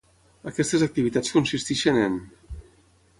Aquestes 0.51 0.85
activitats 0.85 1.35
consisteixen 1.37 2.03
en: 2.07 2.17